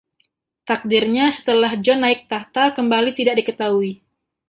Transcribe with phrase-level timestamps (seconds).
[0.67, 3.91] Takdirnya setelah John naik takhta kembali tidak diketahui.